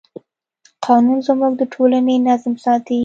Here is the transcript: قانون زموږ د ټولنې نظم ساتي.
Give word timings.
قانون 0.85 1.19
زموږ 1.27 1.53
د 1.57 1.63
ټولنې 1.73 2.15
نظم 2.27 2.53
ساتي. 2.65 2.99